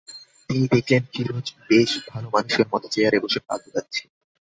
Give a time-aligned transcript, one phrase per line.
[0.49, 4.03] তিনি দেখলেন, ফিরোজ বেশ ভালোমানুষের মতো চেয়ারে বসে পা দোলাচ্ছে।